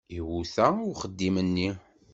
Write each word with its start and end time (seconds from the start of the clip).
Iwuta 0.17 0.65
i 0.81 0.85
uxeddim-nni. 0.89 1.69